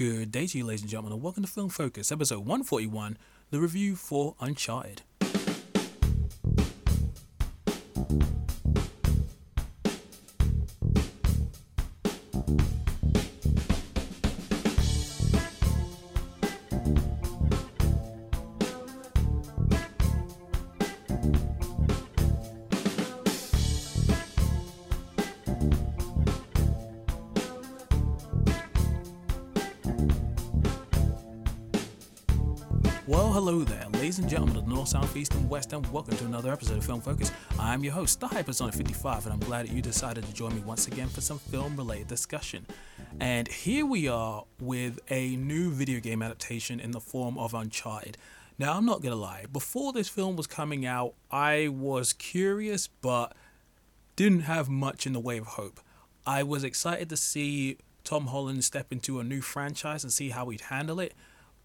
Good 0.00 0.32
day 0.32 0.46
to 0.46 0.56
you, 0.56 0.64
ladies 0.64 0.80
and 0.80 0.88
gentlemen, 0.88 1.12
and 1.12 1.22
welcome 1.22 1.42
to 1.42 1.46
Film 1.50 1.68
Focus, 1.68 2.10
episode 2.10 2.38
141, 2.38 3.18
the 3.50 3.60
review 3.60 3.96
for 3.96 4.34
Uncharted. 4.40 5.02
Well, 33.10 33.32
hello 33.32 33.64
there, 33.64 33.88
ladies 33.94 34.20
and 34.20 34.28
gentlemen 34.28 34.56
of 34.56 34.66
the 34.66 34.72
North, 34.72 34.90
South, 34.90 35.16
East, 35.16 35.34
and 35.34 35.50
West, 35.50 35.72
and 35.72 35.84
welcome 35.92 36.16
to 36.16 36.26
another 36.26 36.52
episode 36.52 36.78
of 36.78 36.84
Film 36.84 37.00
Focus. 37.00 37.32
I'm 37.58 37.82
your 37.82 37.92
host, 37.92 38.20
the 38.20 38.28
Hypersonic 38.28 38.76
55, 38.76 39.24
and 39.26 39.32
I'm 39.32 39.40
glad 39.40 39.66
that 39.66 39.72
you 39.74 39.82
decided 39.82 40.24
to 40.26 40.32
join 40.32 40.54
me 40.54 40.60
once 40.60 40.86
again 40.86 41.08
for 41.08 41.20
some 41.20 41.40
film 41.40 41.76
related 41.76 42.06
discussion. 42.06 42.64
And 43.18 43.48
here 43.48 43.84
we 43.84 44.06
are 44.06 44.44
with 44.60 45.00
a 45.10 45.34
new 45.34 45.72
video 45.72 45.98
game 45.98 46.22
adaptation 46.22 46.78
in 46.78 46.92
the 46.92 47.00
form 47.00 47.36
of 47.36 47.52
Uncharted. 47.52 48.16
Now, 48.60 48.76
I'm 48.76 48.86
not 48.86 49.02
gonna 49.02 49.16
lie, 49.16 49.46
before 49.52 49.92
this 49.92 50.08
film 50.08 50.36
was 50.36 50.46
coming 50.46 50.86
out, 50.86 51.14
I 51.32 51.66
was 51.66 52.12
curious, 52.12 52.86
but 52.86 53.34
didn't 54.14 54.42
have 54.42 54.68
much 54.68 55.04
in 55.04 55.14
the 55.14 55.20
way 55.20 55.36
of 55.36 55.46
hope. 55.46 55.80
I 56.24 56.44
was 56.44 56.62
excited 56.62 57.08
to 57.08 57.16
see 57.16 57.78
Tom 58.04 58.28
Holland 58.28 58.62
step 58.62 58.92
into 58.92 59.18
a 59.18 59.24
new 59.24 59.40
franchise 59.40 60.04
and 60.04 60.12
see 60.12 60.28
how 60.28 60.48
he'd 60.50 60.60
handle 60.60 61.00
it. 61.00 61.12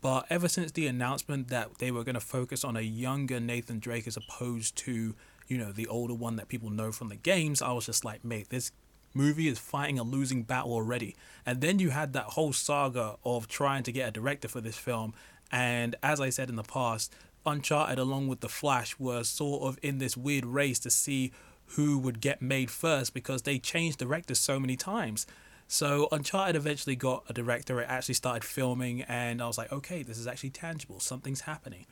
But 0.02 0.26
ever 0.30 0.48
since 0.48 0.72
the 0.72 0.88
announcement 0.88 1.48
that 1.50 1.80
they 1.80 1.92
were 1.92 2.04
going 2.04 2.16
to 2.16 2.22
focus 2.22 2.64
on 2.64 2.78
a 2.78 2.82
younger 2.82 3.40
Nathan 3.40 3.80
Drake 3.80 4.08
as 4.08 4.18
opposed 4.18 4.76
to, 4.78 5.16
you 5.48 5.58
know, 5.58 5.72
the 5.72 5.88
older 5.88 6.14
one 6.14 6.36
that 6.36 6.48
people 6.48 6.70
know 6.70 6.92
from 6.92 7.10
the 7.10 7.16
games, 7.16 7.62
I 7.62 7.72
was 7.72 7.88
just 7.88 8.06
like, 8.06 8.24
mate, 8.24 8.50
this 8.50 8.72
movie 9.14 9.48
is 9.48 9.58
fighting 9.58 9.98
a 9.98 10.04
losing 10.04 10.44
battle 10.44 10.74
already. 10.74 11.16
And 11.46 11.62
then 11.62 11.80
you 11.80 11.90
had 11.90 12.14
that 12.14 12.26
whole 12.26 12.54
saga 12.54 13.16
of 13.24 13.48
trying 13.48 13.84
to 13.84 13.92
get 13.92 14.10
a 14.10 14.12
director 14.12 14.48
for 14.48 14.62
this 14.62 14.78
film. 14.78 15.14
And 15.52 15.96
as 16.04 16.20
I 16.20 16.30
said 16.30 16.50
in 16.50 16.56
the 16.56 16.64
past, 16.64 17.14
Uncharted, 17.46 18.00
along 18.00 18.28
with 18.28 18.40
The 18.40 18.50
Flash, 18.50 18.98
were 19.00 19.24
sort 19.24 19.64
of 19.64 19.80
in 19.84 20.00
this 20.00 20.18
weird 20.18 20.46
race 20.46 20.80
to 20.80 20.90
see 20.90 21.32
who 21.70 21.98
would 22.00 22.20
get 22.20 22.42
made 22.42 22.72
first 22.72 23.14
because 23.14 23.44
they 23.44 23.60
changed 23.60 24.00
directors 24.00 24.40
so 24.40 24.60
many 24.60 24.76
times. 24.76 25.26
So 25.68 26.08
Uncharted 26.12 26.56
eventually 26.56 26.96
got 26.96 27.24
a 27.28 27.34
director. 27.34 27.82
It 27.82 27.88
actually 27.90 28.16
started 28.16 28.44
filming, 28.44 29.02
and 29.04 29.42
I 29.42 29.48
was 29.48 29.58
like, 29.58 29.72
okay, 29.72 30.04
this 30.04 30.18
is 30.18 30.28
actually 30.28 30.52
tangible. 30.52 31.00
Something's 31.00 31.42
happening, 31.42 31.86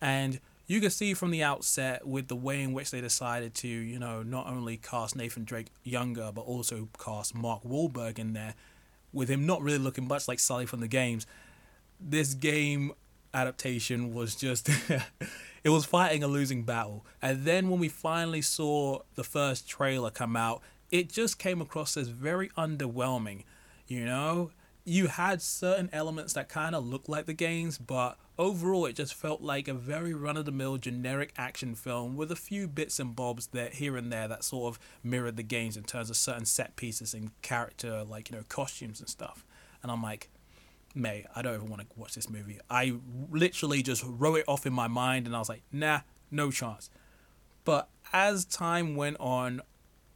and 0.00 0.40
you 0.66 0.80
can 0.80 0.90
see 0.90 1.14
from 1.14 1.30
the 1.30 1.42
outset 1.42 2.06
with 2.06 2.28
the 2.28 2.36
way 2.36 2.60
in 2.60 2.72
which 2.72 2.90
they 2.90 3.00
decided 3.00 3.54
to, 3.54 3.68
you 3.68 3.98
know, 3.98 4.22
not 4.22 4.48
only 4.48 4.76
cast 4.76 5.14
Nathan 5.14 5.44
Drake 5.44 5.68
younger, 5.84 6.30
but 6.34 6.42
also 6.42 6.88
cast 6.98 7.34
Mark 7.34 7.62
Wahlberg 7.62 8.18
in 8.18 8.32
there, 8.32 8.54
with 9.12 9.30
him 9.30 9.46
not 9.46 9.62
really 9.62 9.78
looking 9.78 10.08
much 10.08 10.26
like 10.28 10.40
Sully 10.40 10.66
from 10.66 10.80
the 10.80 10.88
games. 10.88 11.26
This 12.00 12.34
game 12.34 12.92
adaptation 13.32 14.14
was 14.14 14.34
just 14.34 14.68
it 15.64 15.68
was 15.68 15.84
fighting 15.84 16.22
a 16.22 16.26
losing 16.26 16.62
battle 16.62 17.04
and 17.20 17.44
then 17.44 17.68
when 17.68 17.78
we 17.78 17.88
finally 17.88 18.40
saw 18.40 18.98
the 19.14 19.24
first 19.24 19.68
trailer 19.68 20.10
come 20.10 20.36
out 20.36 20.62
it 20.90 21.10
just 21.10 21.38
came 21.38 21.60
across 21.60 21.96
as 21.96 22.08
very 22.08 22.48
underwhelming. 22.50 23.44
You 23.86 24.04
know, 24.04 24.50
you 24.84 25.08
had 25.08 25.42
certain 25.42 25.90
elements 25.92 26.32
that 26.34 26.48
kind 26.48 26.74
of 26.74 26.86
looked 26.86 27.08
like 27.08 27.26
the 27.26 27.32
games, 27.32 27.78
but 27.78 28.16
overall, 28.38 28.86
it 28.86 28.94
just 28.94 29.14
felt 29.14 29.42
like 29.42 29.68
a 29.68 29.74
very 29.74 30.14
run 30.14 30.36
of 30.36 30.44
the 30.44 30.52
mill 30.52 30.76
generic 30.76 31.32
action 31.36 31.74
film 31.74 32.16
with 32.16 32.30
a 32.30 32.36
few 32.36 32.68
bits 32.68 33.00
and 33.00 33.16
bobs 33.16 33.48
that 33.48 33.74
here 33.74 33.96
and 33.96 34.12
there 34.12 34.28
that 34.28 34.44
sort 34.44 34.72
of 34.72 34.80
mirrored 35.02 35.36
the 35.36 35.42
games 35.42 35.76
in 35.76 35.82
terms 35.82 36.08
of 36.08 36.16
certain 36.16 36.44
set 36.44 36.76
pieces 36.76 37.14
and 37.14 37.30
character, 37.42 38.04
like, 38.04 38.30
you 38.30 38.36
know, 38.36 38.44
costumes 38.48 39.00
and 39.00 39.08
stuff. 39.08 39.44
And 39.82 39.90
I'm 39.90 40.02
like, 40.02 40.30
May, 40.94 41.26
I 41.34 41.42
don't 41.42 41.54
even 41.54 41.68
want 41.68 41.82
to 41.82 41.88
watch 41.96 42.14
this 42.14 42.30
movie. 42.30 42.58
I 42.70 42.94
literally 43.30 43.82
just 43.82 44.02
wrote 44.06 44.38
it 44.38 44.44
off 44.48 44.66
in 44.66 44.72
my 44.72 44.88
mind 44.88 45.26
and 45.26 45.36
I 45.36 45.38
was 45.38 45.48
like, 45.48 45.62
nah, 45.70 46.00
no 46.30 46.50
chance. 46.50 46.90
But 47.64 47.88
as 48.12 48.44
time 48.44 48.96
went 48.96 49.18
on, 49.20 49.60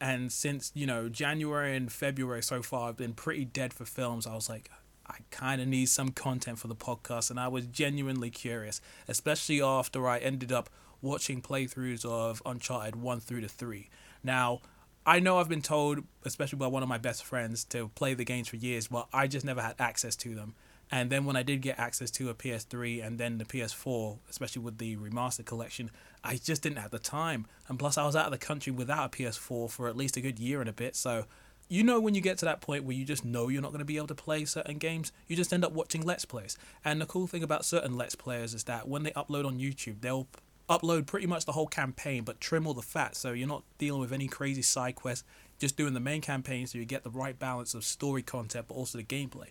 and 0.00 0.32
since 0.32 0.72
you 0.74 0.86
know 0.86 1.08
January 1.08 1.76
and 1.76 1.90
February 1.90 2.42
so 2.42 2.62
far 2.62 2.88
I've 2.88 2.96
been 2.96 3.14
pretty 3.14 3.44
dead 3.44 3.72
for 3.72 3.84
films, 3.84 4.26
I 4.26 4.34
was 4.34 4.48
like, 4.48 4.70
I 5.06 5.18
kind 5.30 5.60
of 5.60 5.68
need 5.68 5.88
some 5.88 6.10
content 6.10 6.58
for 6.58 6.68
the 6.68 6.74
podcast, 6.74 7.30
and 7.30 7.38
I 7.38 7.48
was 7.48 7.66
genuinely 7.66 8.30
curious, 8.30 8.80
especially 9.08 9.60
after 9.62 10.08
I 10.08 10.18
ended 10.18 10.52
up 10.52 10.70
watching 11.02 11.42
playthroughs 11.42 12.04
of 12.04 12.42
Uncharted 12.44 12.96
one 12.96 13.20
through 13.20 13.42
to 13.42 13.48
three. 13.48 13.88
Now. 14.22 14.60
I 15.06 15.18
know 15.18 15.38
I've 15.38 15.48
been 15.48 15.62
told, 15.62 16.04
especially 16.26 16.58
by 16.58 16.66
one 16.66 16.82
of 16.82 16.88
my 16.88 16.98
best 16.98 17.24
friends, 17.24 17.64
to 17.64 17.88
play 17.94 18.12
the 18.12 18.22
games 18.22 18.48
for 18.48 18.56
years, 18.56 18.88
but 18.88 19.08
I 19.14 19.28
just 19.28 19.46
never 19.46 19.62
had 19.62 19.74
access 19.78 20.14
to 20.16 20.34
them. 20.34 20.54
And 20.92 21.10
then 21.10 21.24
when 21.24 21.36
I 21.36 21.42
did 21.42 21.60
get 21.60 21.78
access 21.78 22.10
to 22.12 22.30
a 22.30 22.34
PS3 22.34 23.04
and 23.04 23.18
then 23.18 23.38
the 23.38 23.44
PS4, 23.44 24.18
especially 24.28 24.62
with 24.62 24.78
the 24.78 24.96
remastered 24.96 25.46
collection, 25.46 25.90
I 26.24 26.36
just 26.36 26.62
didn't 26.62 26.78
have 26.78 26.90
the 26.90 26.98
time. 26.98 27.46
And 27.68 27.78
plus, 27.78 27.96
I 27.96 28.04
was 28.04 28.16
out 28.16 28.26
of 28.26 28.32
the 28.32 28.38
country 28.38 28.72
without 28.72 29.14
a 29.14 29.16
PS4 29.16 29.70
for 29.70 29.88
at 29.88 29.96
least 29.96 30.16
a 30.16 30.20
good 30.20 30.40
year 30.40 30.60
and 30.60 30.68
a 30.68 30.72
bit. 30.72 30.96
So, 30.96 31.26
you 31.68 31.84
know, 31.84 32.00
when 32.00 32.16
you 32.16 32.20
get 32.20 32.38
to 32.38 32.44
that 32.46 32.60
point 32.60 32.82
where 32.82 32.96
you 32.96 33.04
just 33.04 33.24
know 33.24 33.46
you're 33.46 33.62
not 33.62 33.70
going 33.70 33.78
to 33.78 33.84
be 33.84 33.96
able 33.96 34.08
to 34.08 34.14
play 34.16 34.44
certain 34.44 34.78
games, 34.78 35.12
you 35.28 35.36
just 35.36 35.52
end 35.52 35.64
up 35.64 35.72
watching 35.72 36.02
Let's 36.02 36.24
Plays. 36.24 36.58
And 36.84 37.00
the 37.00 37.06
cool 37.06 37.28
thing 37.28 37.44
about 37.44 37.64
certain 37.64 37.96
Let's 37.96 38.16
Players 38.16 38.52
is 38.52 38.64
that 38.64 38.88
when 38.88 39.04
they 39.04 39.12
upload 39.12 39.46
on 39.46 39.60
YouTube, 39.60 40.00
they'll 40.00 40.26
upload 40.68 41.06
pretty 41.06 41.26
much 41.26 41.44
the 41.44 41.52
whole 41.52 41.66
campaign 41.66 42.22
but 42.22 42.40
trim 42.40 42.64
all 42.64 42.74
the 42.74 42.80
fat 42.80 43.16
so 43.16 43.32
you're 43.32 43.48
not 43.48 43.64
dealing 43.78 44.00
with 44.00 44.12
any 44.12 44.28
crazy 44.28 44.62
side 44.62 44.94
quests 44.94 45.24
just 45.58 45.76
doing 45.76 45.94
the 45.94 46.00
main 46.00 46.20
campaign 46.20 46.64
so 46.64 46.78
you 46.78 46.84
get 46.84 47.02
the 47.02 47.10
right 47.10 47.40
balance 47.40 47.74
of 47.74 47.82
story 47.82 48.22
content 48.22 48.66
but 48.68 48.74
also 48.76 48.96
the 48.96 49.02
gameplay 49.02 49.48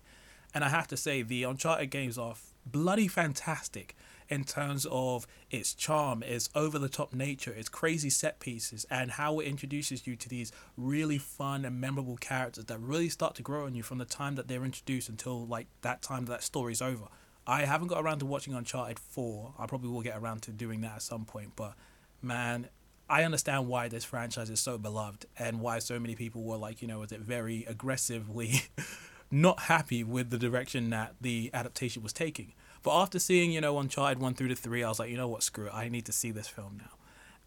and 0.53 0.63
I 0.63 0.69
have 0.69 0.87
to 0.87 0.97
say, 0.97 1.21
the 1.21 1.43
Uncharted 1.43 1.91
games 1.91 2.17
are 2.17 2.35
bloody 2.65 3.07
fantastic 3.07 3.95
in 4.29 4.43
terms 4.43 4.85
of 4.91 5.25
its 5.49 5.73
charm, 5.73 6.21
its 6.23 6.49
over 6.53 6.77
the 6.77 6.89
top 6.89 7.13
nature, 7.13 7.51
its 7.51 7.67
crazy 7.67 8.09
set 8.09 8.39
pieces, 8.39 8.85
and 8.89 9.11
how 9.11 9.39
it 9.39 9.45
introduces 9.45 10.05
you 10.05 10.15
to 10.15 10.29
these 10.29 10.51
really 10.77 11.17
fun 11.17 11.65
and 11.65 11.81
memorable 11.81 12.17
characters 12.17 12.65
that 12.65 12.79
really 12.79 13.09
start 13.09 13.35
to 13.35 13.41
grow 13.41 13.65
on 13.65 13.73
you 13.73 13.81
from 13.81 13.97
the 13.97 14.05
time 14.05 14.35
that 14.35 14.47
they're 14.47 14.63
introduced 14.63 15.09
until 15.09 15.45
like 15.47 15.67
that 15.81 16.01
time 16.01 16.25
that 16.25 16.43
story's 16.43 16.81
over. 16.81 17.05
I 17.47 17.66
haven't 17.66 17.87
got 17.87 18.03
around 18.03 18.19
to 18.19 18.27
watching 18.27 18.53
Uncharted 18.53 18.99
4. 18.99 19.55
I 19.57 19.66
probably 19.66 19.89
will 19.89 20.01
get 20.01 20.16
around 20.16 20.43
to 20.43 20.51
doing 20.51 20.81
that 20.81 20.95
at 20.97 21.01
some 21.01 21.25
point, 21.25 21.53
but 21.55 21.73
man, 22.21 22.69
I 23.09 23.23
understand 23.23 23.67
why 23.67 23.87
this 23.87 24.05
franchise 24.05 24.51
is 24.51 24.59
so 24.59 24.77
beloved 24.77 25.25
and 25.39 25.59
why 25.59 25.79
so 25.79 25.99
many 25.99 26.13
people 26.13 26.43
were 26.43 26.57
like, 26.57 26.83
you 26.83 26.87
know, 26.87 27.01
is 27.01 27.11
it 27.11 27.21
very 27.21 27.66
aggressively 27.67 28.61
not 29.31 29.62
happy 29.62 30.03
with 30.03 30.29
the 30.29 30.38
direction 30.38 30.90
that 30.90 31.16
the 31.22 31.50
adaptation 31.53 32.03
was 32.03 32.13
taking. 32.13 32.53
But 32.81 33.00
after 33.00 33.19
seeing, 33.19 33.51
you 33.51 33.62
know, 33.62 33.78
Uncharted 33.78 34.19
1 34.19 34.34
through 34.35 34.47
to 34.50 34.56
3, 34.56 34.84
I 34.84 34.90
was 34.90 35.00
like, 35.00 35.09
you 35.09 35.17
know 35.17 35.28
what, 35.28 35.44
screw 35.44 35.67
it. 35.67 35.73
I 35.73 35.90
need 35.90 36.06
to 36.06 36.12
see 36.12 36.31
this 36.31 36.47
film 36.47 36.78
now. 36.78 36.91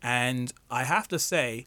And 0.03 0.53
I 0.71 0.85
have 0.85 1.09
to 1.09 1.19
say, 1.19 1.67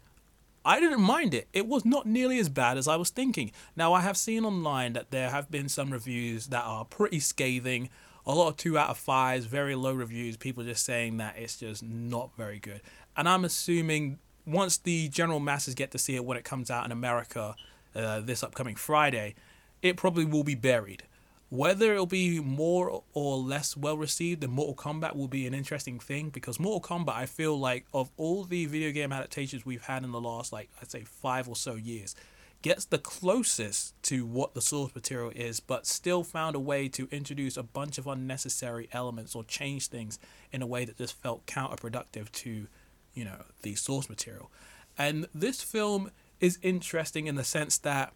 I 0.64 0.80
didn't 0.80 1.02
mind 1.02 1.34
it. 1.34 1.48
It 1.53 1.68
was 1.68 1.86
not 1.86 2.06
nearly 2.06 2.40
as 2.40 2.50
bad 2.50 2.78
as 2.78 2.88
I 2.88 2.96
was 2.96 3.09
thinking. 3.09 3.52
Now, 3.76 3.94
I 3.94 4.02
have 4.02 4.18
seen 4.18 4.46
online 4.46 4.94
that 4.94 5.12
there 5.12 5.30
have 5.30 5.50
been 5.50 5.70
some 5.70 5.92
reviews 5.92 6.47
that 6.47 6.64
are 6.64 6.86
pretty 6.86 7.20
scathing. 7.20 7.90
A 8.26 8.34
lot 8.34 8.50
of 8.50 8.58
2 8.58 8.78
out 8.78 8.90
of 8.90 9.00
5s, 9.00 9.42
very 9.42 9.76
low 9.76 9.94
reviews, 9.94 10.38
people 10.38 10.64
just 10.64 10.86
saying 10.86 11.18
that 11.18 11.38
it's 11.38 11.58
just 11.58 11.84
not 11.84 12.36
very 12.36 12.59
good. 12.59 12.82
And 13.16 13.30
I'm 13.30 13.46
assuming 13.46 14.20
once 14.46 14.78
the 14.78 15.08
general 15.09 15.40
masses 15.40 15.76
get 15.76 15.92
to 15.92 15.97
see 15.97 16.16
it 16.16 16.26
when 16.26 16.38
it 16.38 16.44
comes 16.44 16.70
out 16.70 16.86
in 16.86 16.92
America 16.92 17.56
uh, 17.96 18.20
this 18.20 18.44
upcoming 18.44 18.76
Friday, 18.76 19.36
it 19.85 19.97
probably 19.97 20.25
will 20.25 20.44
be 20.44 20.56
buried. 20.56 21.03
Whether 21.50 21.94
it'll 21.94 22.07
be 22.07 22.40
more 22.40 23.03
or 23.14 23.37
less 23.37 23.78
well 23.78 23.96
received 23.96 24.41
than 24.41 24.49
Mortal 24.49 24.73
Kombat 24.73 25.16
will 25.16 25.28
be 25.28 25.46
an 25.46 25.53
interesting 25.53 25.99
thing 25.99 26.29
because 26.29 26.59
Mortal 26.59 26.82
Kombat, 26.82 27.14
I 27.14 27.28
feel 27.28 27.58
like, 27.59 27.85
of 27.93 28.09
all 28.17 28.46
the 28.46 28.66
video 28.66 28.91
game 28.91 29.14
adaptations 29.14 29.64
we've 29.64 29.84
had 29.84 30.03
in 30.03 30.11
the 30.11 30.20
last, 30.20 30.52
like, 30.52 30.72
I'd 30.82 30.90
say 30.90 31.03
five 31.03 31.47
or 31.47 31.55
so 31.55 31.76
years, 31.76 32.16
gets 32.64 32.85
the 32.85 32.97
closest 32.97 33.93
to 34.02 34.26
what 34.26 34.55
the 34.55 34.61
source 34.61 34.96
material 34.96 35.32
is, 35.35 35.59
but 35.59 35.85
still 35.85 36.23
found 36.23 36.55
a 36.55 36.59
way 36.59 36.88
to 36.88 37.08
introduce 37.11 37.55
a 37.55 37.64
bunch 37.64 37.99
of 37.99 38.08
unnecessary 38.08 38.90
elements 38.91 39.35
or 39.35 39.43
change 39.43 39.85
things 39.85 40.17
in 40.52 40.64
a 40.64 40.67
way 40.67 40.84
that 40.84 40.97
just 40.97 41.22
felt 41.22 41.46
counterproductive 41.46 42.31
to, 42.31 42.66
you 43.14 43.23
know, 43.23 43.46
the 43.61 43.76
source 43.76 44.09
material. 44.09 44.49
And 44.97 45.28
this 45.31 45.61
film 45.61 46.09
is 46.40 46.58
interesting 46.64 47.28
in 47.28 47.35
the 47.35 47.43
sense 47.43 47.78
that 47.78 48.14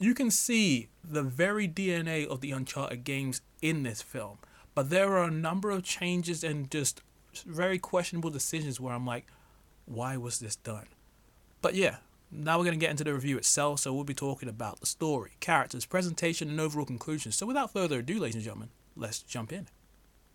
you 0.00 0.14
can 0.14 0.30
see 0.30 0.88
the 1.04 1.22
very 1.22 1.68
DNA 1.68 2.26
of 2.26 2.40
the 2.40 2.50
Uncharted 2.50 3.04
games 3.04 3.42
in 3.62 3.82
this 3.82 4.02
film, 4.02 4.38
but 4.74 4.90
there 4.90 5.12
are 5.16 5.24
a 5.24 5.30
number 5.30 5.70
of 5.70 5.84
changes 5.84 6.42
and 6.42 6.70
just 6.70 7.02
very 7.46 7.78
questionable 7.78 8.30
decisions 8.30 8.80
where 8.80 8.94
I'm 8.94 9.06
like, 9.06 9.26
why 9.84 10.16
was 10.16 10.40
this 10.40 10.56
done? 10.56 10.86
But 11.62 11.74
yeah, 11.74 11.98
Now 12.32 12.58
we're 12.58 12.64
going 12.64 12.78
to 12.78 12.84
get 12.84 12.90
into 12.90 13.02
the 13.02 13.12
review 13.12 13.36
itself, 13.38 13.80
so 13.80 13.92
we'll 13.92 14.04
be 14.04 14.14
talking 14.14 14.48
about 14.48 14.78
the 14.78 14.86
story, 14.86 15.32
characters, 15.40 15.84
presentation, 15.84 16.48
and 16.48 16.60
overall 16.60 16.86
conclusions. 16.86 17.34
So 17.34 17.44
without 17.44 17.72
further 17.72 17.98
ado, 17.98 18.20
ladies 18.20 18.36
and 18.36 18.44
gentlemen, 18.44 18.70
let's 18.94 19.18
jump 19.20 19.52
in. 19.52 19.66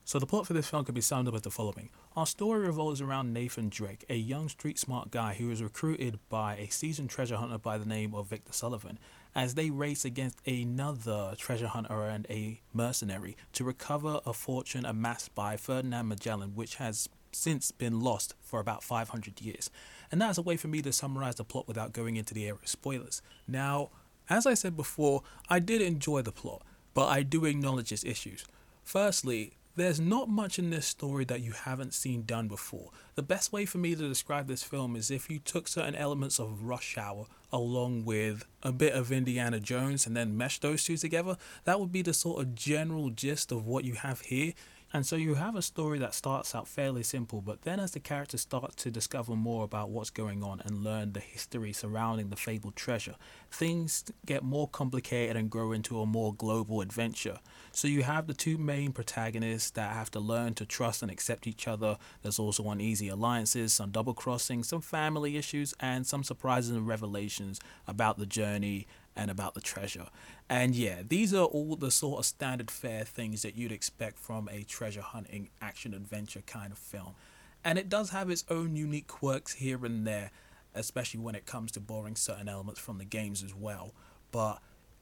So 0.08 0.20
the 0.20 0.28
plot 0.28 0.46
for 0.46 0.54
this 0.54 0.70
film 0.70 0.86
could 0.86 0.94
be 0.94 1.02
summed 1.02 1.28
up 1.28 1.34
as 1.34 1.42
the 1.42 1.50
following. 1.50 1.90
Our 2.16 2.28
story 2.28 2.60
revolves 2.60 3.02
around 3.02 3.34
Nathan 3.34 3.70
Drake, 3.70 4.06
a 4.08 4.16
young 4.16 4.50
street 4.50 4.78
smart 4.78 5.10
guy 5.10 5.34
who 5.34 5.50
is 5.50 5.64
recruited 5.64 6.20
by 6.30 6.58
a 6.58 6.68
seasoned 6.68 7.10
treasure 7.10 7.38
hunter 7.38 7.58
by 7.58 7.80
the 7.80 7.88
name 7.88 8.14
of 8.14 8.28
Victor 8.28 8.54
Sullivan 8.54 9.00
as 9.34 9.56
they 9.56 9.72
race 9.72 10.06
against 10.06 10.48
another 10.48 11.34
treasure 11.40 11.66
hunter 11.66 12.04
and 12.04 12.28
a 12.30 12.62
mercenary 12.72 13.36
to 13.54 13.64
recover 13.64 14.20
a 14.28 14.34
fortune 14.34 14.86
amassed 14.86 15.34
by 15.34 15.58
Ferdinand 15.58 16.08
Magellan 16.08 16.54
which 16.54 16.76
has 16.76 17.10
since 17.32 17.72
been 17.72 18.00
lost 18.00 18.36
for 18.44 18.60
about 18.60 18.84
500 18.84 19.42
years. 19.42 19.72
And 20.12 20.22
that's 20.22 20.38
a 20.38 20.44
way 20.44 20.56
for 20.56 20.68
me 20.68 20.84
to 20.84 20.94
summarize 20.94 21.36
the 21.36 21.44
plot 21.44 21.68
without 21.68 21.94
going 21.94 22.16
into 22.16 22.36
the 22.36 22.44
area 22.44 22.60
of 22.62 22.70
spoilers. 22.70 23.24
Now, 23.48 23.90
as 24.30 24.46
I 24.46 24.54
said 24.54 24.78
before, 24.78 25.24
I 25.50 25.58
did 25.58 25.82
enjoy 25.82 26.22
the 26.22 26.32
plot, 26.32 26.62
but 26.94 27.08
I 27.08 27.24
do 27.24 27.46
acknowledge 27.46 27.92
its 27.92 28.06
issues. 28.06 28.46
Firstly, 28.84 29.54
there's 29.76 30.00
not 30.00 30.30
much 30.30 30.58
in 30.58 30.70
this 30.70 30.88
story 30.88 31.26
that 31.26 31.42
you 31.42 31.52
haven't 31.52 31.94
seen 31.94 32.24
done 32.24 32.48
before. 32.48 32.92
The 33.16 33.22
best 33.22 33.52
way 33.52 33.66
for 33.66 33.78
me 33.78 33.96
to 33.96 34.08
describe 34.08 34.48
this 34.48 34.64
film 34.64 34.96
is 34.96 35.12
if 35.12 35.30
you 35.30 35.40
took 35.40 35.68
certain 35.68 35.96
elements 35.96 36.40
of 36.40 36.64
Rush 36.64 36.98
Hour 36.98 37.26
along 37.52 38.06
with 38.06 38.46
a 38.64 38.72
bit 38.72 38.94
of 38.94 39.12
Indiana 39.12 39.60
Jones 39.60 40.08
and 40.08 40.16
then 40.16 40.38
meshed 40.38 40.62
those 40.62 40.84
two 40.84 40.98
together, 40.98 41.38
that 41.66 41.80
would 41.80 41.92
be 41.92 42.02
the 42.02 42.14
sort 42.14 42.42
of 42.42 42.56
general 42.56 43.10
gist 43.10 43.52
of 43.52 43.66
what 43.66 43.84
you 43.84 43.96
have 43.96 44.22
here. 44.22 44.54
And 44.96 45.06
so 45.06 45.18
you 45.18 45.34
have 45.34 45.58
a 45.58 45.62
story 45.62 46.00
that 46.00 46.14
starts 46.14 46.56
out 46.56 46.70
fairly 46.70 47.04
simple, 47.04 47.42
but 47.42 47.64
then 47.64 47.82
as 47.82 47.92
the 47.92 48.00
characters 48.00 48.40
start 48.40 48.78
to 48.78 48.90
discover 48.90 49.36
more 49.36 49.66
about 49.66 49.90
what's 49.90 50.10
going 50.10 50.42
on 50.42 50.62
and 50.64 50.86
learn 50.86 51.12
the 51.12 51.20
history 51.20 51.74
surrounding 51.74 52.30
the 52.30 52.38
fabled 52.38 52.78
treasure, 52.78 53.16
things 53.52 54.06
get 54.26 54.42
more 54.42 54.70
complicated 54.70 55.36
and 55.36 55.50
grow 55.50 55.74
into 55.74 56.00
a 56.00 56.06
more 56.06 56.34
global 56.34 56.80
adventure. 56.80 57.40
So 57.74 57.90
you 57.90 58.04
have 58.04 58.26
the 58.26 58.34
two 58.34 58.58
main 58.58 58.94
protagonists 58.94 59.72
that 59.72 59.92
have 59.92 60.12
to 60.12 60.22
learn 60.22 60.54
to 60.54 60.66
trust 60.66 61.02
and 61.02 61.12
accept 61.12 61.46
each 61.46 61.68
other. 61.68 61.98
There's 62.22 62.40
also 62.40 62.64
uneasy 62.70 63.10
alliances, 63.10 63.74
some 63.74 63.92
double 63.92 64.14
crossing, 64.14 64.64
some 64.64 64.80
family 64.80 65.36
issues, 65.36 65.74
and 65.82 66.08
some 66.08 66.24
surprises 66.24 66.72
and 66.72 66.88
revelations 66.88 67.60
about 67.86 68.18
the 68.18 68.26
journey 68.26 68.88
and 69.16 69.32
about 69.32 69.54
the 69.54 69.62
treasure. 69.62 70.08
And 70.50 70.76
yeah, 70.76 71.02
these 71.08 71.34
are 71.34 71.46
all 71.46 71.76
the 71.76 71.92
sort 71.92 72.20
of 72.20 72.26
standard 72.26 72.70
fare 72.70 73.04
things 73.04 73.42
that 73.44 73.56
you'd 73.56 73.72
expect 73.72 74.20
from 74.20 74.50
a 74.52 74.64
treasure 74.64 75.02
hunting 75.02 75.50
action 75.62 75.94
adventure 75.94 76.42
kind 76.46 76.72
of 76.72 76.78
film. 76.78 77.16
And 77.64 77.80
it 77.80 77.90
does 77.90 78.12
have 78.12 78.30
its 78.30 78.44
own 78.50 78.76
unique 78.76 79.08
quirks 79.08 79.54
here 79.54 79.84
and 79.86 80.06
there, 80.06 80.32
especially 80.76 81.20
when 81.20 81.36
it 81.36 81.46
comes 81.46 81.72
to 81.72 81.80
borrowing 81.80 82.16
certain 82.16 82.48
elements 82.48 82.80
from 82.80 82.98
the 82.98 83.06
games 83.06 83.44
as 83.44 83.56
well. 83.56 83.94
But 84.32 84.60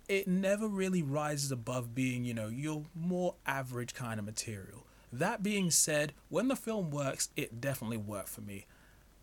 it 0.07 0.27
never 0.27 0.67
really 0.67 1.01
rises 1.01 1.51
above 1.51 1.95
being, 1.95 2.23
you 2.23 2.33
know, 2.33 2.47
your 2.47 2.83
more 2.95 3.35
average 3.45 3.93
kind 3.93 4.19
of 4.19 4.25
material. 4.25 4.85
That 5.11 5.43
being 5.43 5.71
said, 5.71 6.13
when 6.29 6.47
the 6.47 6.55
film 6.55 6.89
works, 6.89 7.29
it 7.35 7.61
definitely 7.61 7.97
worked 7.97 8.29
for 8.29 8.41
me. 8.41 8.65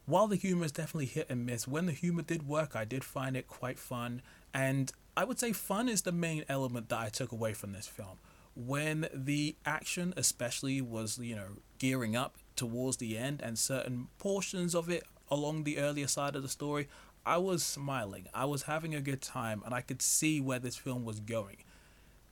While 0.06 0.26
the 0.26 0.37
humor 0.37 0.64
is 0.64 0.72
definitely 0.72 1.06
hit 1.06 1.28
and 1.31 1.46
miss, 1.46 1.69
when 1.69 1.87
the 1.87 1.92
humor 1.92 2.22
did 2.22 2.46
work, 2.46 2.75
I 2.75 2.84
did 2.84 3.04
find 3.04 3.37
it 3.37 3.46
quite 3.46 3.78
fun 3.78 4.22
and 4.52 4.93
I 5.17 5.25
would 5.25 5.38
say 5.38 5.52
fun 5.52 5.88
is 5.88 6.02
the 6.02 6.12
main 6.12 6.44
element 6.49 6.88
that 6.88 6.99
I 6.99 7.08
took 7.08 7.32
away 7.32 7.52
from 7.52 7.73
this 7.73 7.87
film. 7.87 8.19
When 8.55 9.08
the 9.12 9.56
action, 9.64 10.14
especially, 10.17 10.81
was, 10.81 11.19
you 11.19 11.37
know, 11.37 11.58
gearing 11.79 12.17
up 12.17 12.37
towards 12.56 12.99
the 12.99 13.17
end 13.17 13.41
and 13.43 13.58
certain 13.58 14.08
portions 14.19 14.75
of 14.75 14.88
it 14.88 15.05
along 15.31 15.64
the 15.64 15.79
earlier 15.79 16.06
side 16.06 16.37
of 16.37 16.43
the 16.43 16.49
story, 16.49 16.88
I 17.25 17.37
was 17.37 17.62
smiling. 17.62 18.26
I 18.35 18.44
was 18.47 18.62
having 18.62 18.94
a 18.94 19.00
good 19.00 19.23
time 19.23 19.62
and 19.64 19.75
I 19.75 19.81
could 19.82 20.02
see 20.02 20.41
where 20.41 20.58
this 20.58 20.76
film 20.76 21.05
was 21.05 21.20
going. 21.20 21.58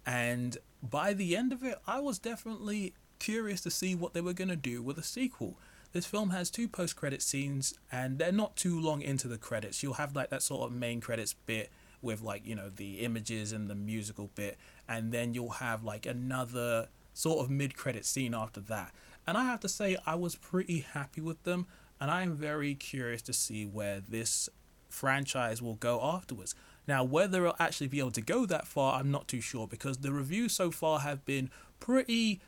And 0.06 0.56
by 0.82 1.12
the 1.12 1.37
end 1.37 1.53
of 1.53 1.62
it, 1.62 1.79
I 1.87 2.00
was 2.00 2.19
definitely 2.19 2.94
curious 3.19 3.61
to 3.62 3.70
see 3.70 3.94
what 3.94 4.15
they 4.15 4.20
were 4.20 4.32
going 4.32 4.49
to 4.49 4.56
do 4.56 4.82
with 4.82 4.99
a 4.99 5.03
sequel. 5.03 5.56
This 5.93 6.06
film 6.06 6.31
has 6.31 6.50
two 6.50 6.69
post 6.69 6.97
credit 6.97 7.23
scenes 7.23 7.75
and 7.93 8.19
they're 8.19 8.32
not 8.32 8.56
too 8.56 8.81
long 8.81 9.03
into 9.03 9.29
the 9.29 9.38
credits. 9.38 9.82
You'll 9.82 9.94
have 9.94 10.15
like 10.17 10.31
that 10.31 10.43
sort 10.43 10.70
of 10.70 10.76
main 10.76 11.00
credits 11.00 11.35
bit 11.35 11.70
with 12.02 12.20
like 12.20 12.46
you 12.46 12.54
know 12.54 12.68
the 12.68 13.00
images 13.00 13.52
and 13.52 13.68
the 13.68 13.74
musical 13.74 14.30
bit. 14.34 14.58
And 14.88 15.12
then 15.12 15.34
you'll 15.34 15.50
have 15.50 15.84
like 15.84 16.06
another 16.06 16.88
sort 17.14 17.44
of 17.44 17.50
mid-credit 17.50 18.04
scene 18.04 18.34
after 18.34 18.60
that. 18.60 18.92
And 19.26 19.36
i 19.36 19.44
have 19.44 19.60
to 19.60 19.68
say 19.68 19.96
i 20.06 20.14
was 20.14 20.36
pretty 20.36 20.80
happy 20.80 21.20
with 21.20 21.42
them. 21.44 21.66
And 22.00 22.10
i'm 22.10 22.34
very 22.34 22.74
curious 22.74 23.22
to 23.22 23.32
see 23.32 23.66
where 23.66 24.00
this 24.00 24.48
franchise 24.88 25.60
will 25.60 25.74
go 25.74 26.00
afterwards. 26.02 26.54
Now 26.86 27.04
whether 27.04 27.44
it'll 27.44 27.56
actually 27.58 27.88
be 27.88 27.98
able 27.98 28.12
to 28.12 28.22
go 28.22 28.46
that 28.46 28.66
far 28.66 28.98
i'm 28.98 29.10
not 29.10 29.28
too 29.28 29.40
sure 29.40 29.66
because 29.66 29.98
the 29.98 30.12
reviews 30.12 30.52
so 30.52 30.70
far 30.70 31.00
have 31.00 31.24
been 31.24 31.50
pretty 31.80 32.40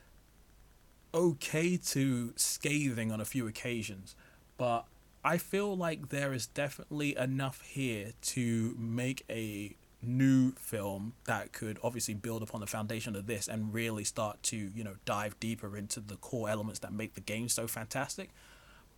okay 1.12 1.76
to 1.76 2.32
scathing 2.36 3.10
on 3.10 3.20
a 3.20 3.24
few 3.24 3.46
occasions. 3.46 4.14
But 4.56 4.84
I 5.24 5.36
feel 5.38 5.76
like 5.76 6.08
there 6.08 6.32
is 6.32 6.46
definitely 6.46 7.16
enough 7.16 7.60
here 7.62 8.12
to 8.22 8.74
make 8.78 9.24
a 9.28 9.76
new 10.02 10.52
film 10.52 11.12
that 11.24 11.52
could 11.52 11.78
obviously 11.82 12.14
build 12.14 12.42
upon 12.42 12.60
the 12.60 12.66
foundation 12.66 13.14
of 13.14 13.26
this 13.26 13.46
and 13.46 13.74
really 13.74 14.04
start 14.04 14.42
to, 14.44 14.56
you 14.56 14.82
know, 14.82 14.94
dive 15.04 15.38
deeper 15.38 15.76
into 15.76 16.00
the 16.00 16.16
core 16.16 16.48
elements 16.48 16.80
that 16.80 16.92
make 16.92 17.14
the 17.14 17.20
game 17.20 17.48
so 17.48 17.66
fantastic. 17.66 18.30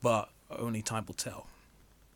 But 0.00 0.28
only 0.50 0.82
time 0.82 1.04
will 1.06 1.14
tell. 1.14 1.48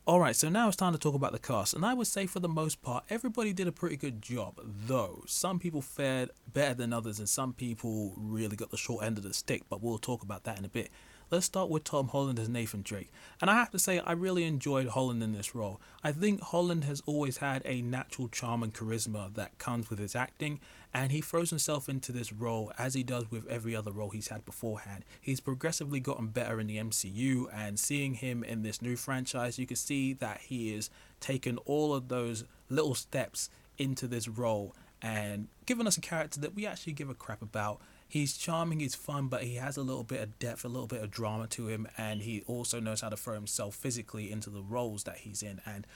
Alright, 0.07 0.37
so 0.37 0.49
now 0.49 0.69
it's 0.69 0.77
time 0.77 0.93
to 0.93 1.01
talk 1.01 1.17
about 1.17 1.33
the 1.33 1.39
cast, 1.41 1.75
and 1.75 1.85
I 1.85 1.93
would 1.93 2.07
say 2.07 2.27
for 2.27 2.39
the 2.39 2.49
most 2.49 2.81
part, 2.81 3.03
everybody 3.11 3.53
did 3.53 3.67
a 3.67 3.73
pretty 3.73 3.97
good 3.97 4.23
job, 4.23 4.61
though 4.65 5.25
some 5.27 5.59
people 5.59 5.83
fared 5.83 6.31
better 6.53 6.75
than 6.75 6.93
others, 6.93 7.19
and 7.19 7.29
some 7.29 7.53
people 7.53 8.15
really 8.17 8.55
got 8.55 8.71
the 8.71 8.77
short 8.77 9.05
end 9.05 9.19
of 9.19 9.25
the 9.25 9.35
stick, 9.35 9.63
but 9.69 9.83
we'll 9.83 9.99
talk 9.99 10.23
about 10.23 10.45
that 10.45 10.61
in 10.61 10.65
a 10.65 10.69
bit. 10.69 10.91
Let's 11.29 11.47
start 11.47 11.71
with 11.71 11.83
Tom 11.83 12.07
Holland 12.09 12.39
as 12.39 12.49
Nathan 12.49 12.83
Drake. 12.83 13.11
And 13.41 13.51
I 13.51 13.55
have 13.55 13.73
to 13.73 13.81
say, 13.81 13.99
I 13.99 14.13
really 14.13 14.45
enjoyed 14.45 14.87
Holland 14.87 15.25
in 15.25 15.33
this 15.33 15.57
role. 15.57 15.81
I 16.05 16.13
think 16.13 16.41
Holland 16.41 16.85
has 16.85 17.03
always 17.05 17.39
had 17.39 17.63
a 17.65 17.83
natural 17.83 18.29
charm 18.29 18.63
and 18.63 18.73
charisma 18.73 19.35
that 19.35 19.59
comes 19.59 19.91
with 19.91 19.99
his 19.99 20.15
acting, 20.15 20.61
and 20.95 21.11
he 21.11 21.21
throws 21.21 21.51
himself 21.51 21.89
into 21.89 22.13
this 22.13 22.33
role 22.33 22.73
as 22.79 22.95
he 22.95 23.03
does 23.03 23.29
with 23.29 23.45
every 23.49 23.75
other 23.75 23.91
role 23.91 24.11
he's 24.11 24.29
had 24.29 24.45
beforehand. 24.45 25.05
He's 25.21 25.41
progressively 25.41 25.99
gotten 25.99 26.29
better 26.29 26.61
in 26.61 26.69
the 26.69 26.77
MCU, 26.77 27.47
and 27.53 27.77
seeing 27.77 28.15
him 28.15 28.45
in 28.45 28.63
this 28.63 28.81
new 28.81 28.95
franchise, 28.95 29.59
you 29.59 29.67
can 29.67 29.77
see 29.77 30.13
that 30.13 30.43
he 30.43 30.73
is 30.73 30.91
taken 31.19 31.59
all 31.59 31.93
of 31.93 32.07
those 32.07 32.45
little 32.71 32.95
steps 32.95 33.51
into 33.79 34.07
this 34.07 34.29
role 34.29 34.77
and 35.03 35.49
given 35.67 35.87
us 35.87 35.97
a 35.97 36.01
character 36.01 36.41
that 36.41 36.55
we 36.55 36.67
actually 36.67 36.93
give 36.93 37.11
a 37.11 37.15
crap 37.15 37.43
about 37.43 37.81
he's 38.09 38.37
charming, 38.37 38.81
he's 38.81 38.95
fun, 38.95 39.29
but 39.29 39.45
he 39.45 39.57
has 39.57 39.77
a 39.77 39.83
little 39.83 40.05
bit 40.05 40.23
of 40.23 40.39
depth, 40.39 40.65
a 40.65 40.69
little 40.69 40.87
bit 40.87 41.03
of 41.03 41.11
drama 41.11 41.47
to 41.49 41.69
him, 41.69 41.89
and 41.97 42.23
he 42.23 42.43
also 42.47 42.81
knows 42.81 43.01
how 43.01 43.09
to 43.09 43.17
throw 43.17 43.35
himself 43.35 43.75
physically 43.75 44.31
into 44.31 44.51
the 44.51 44.63
roles 44.63 45.05
that 45.05 45.19
he's 45.19 45.43
in. 45.43 45.61
And 45.67 45.87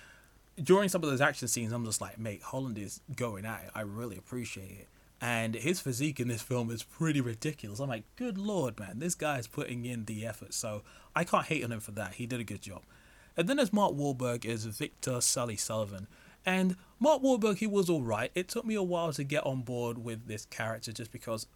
during 0.62 0.88
some 0.88 1.02
of 1.02 1.10
those 1.10 1.20
action 1.20 1.48
scenes, 1.48 1.72
I'm 1.72 1.84
just 1.84 2.00
like, 2.00 2.18
mate, 2.18 2.42
Holland 2.42 2.78
is 2.78 3.00
going 3.14 3.44
at 3.44 3.64
it. 3.64 3.70
I 3.74 3.82
really 3.82 4.16
appreciate 4.16 4.70
it. 4.72 4.88
And 5.22 5.54
his 5.54 5.80
physique 5.80 6.18
in 6.18 6.28
this 6.28 6.40
film 6.40 6.70
is 6.70 6.82
pretty 6.82 7.20
ridiculous. 7.20 7.78
I'm 7.78 7.90
like, 7.90 8.04
good 8.16 8.38
lord, 8.38 8.78
man, 8.80 9.00
this 9.00 9.14
guy 9.14 9.38
is 9.38 9.46
putting 9.46 9.84
in 9.84 10.06
the 10.06 10.26
effort. 10.26 10.54
So 10.54 10.82
I 11.14 11.24
can't 11.24 11.46
hate 11.46 11.62
on 11.62 11.72
him 11.72 11.80
for 11.80 11.90
that. 11.92 12.14
He 12.14 12.26
did 12.26 12.40
a 12.40 12.44
good 12.44 12.62
job. 12.62 12.82
And 13.36 13.48
then 13.48 13.58
there's 13.58 13.72
Mark 13.72 13.92
Wahlberg 13.92 14.46
as 14.46 14.64
Victor 14.64 15.20
Sully 15.20 15.56
Sullivan. 15.56 16.06
And 16.46 16.76
Mark 16.98 17.22
Wahlberg, 17.22 17.58
he 17.58 17.66
was 17.66 17.90
alright. 17.90 18.30
It 18.34 18.48
took 18.48 18.64
me 18.64 18.74
a 18.74 18.82
while 18.82 19.12
to 19.12 19.24
get 19.24 19.44
on 19.44 19.60
board 19.60 19.98
with 19.98 20.26
this 20.26 20.46
character 20.46 20.90
just 20.90 21.12
because 21.12 21.46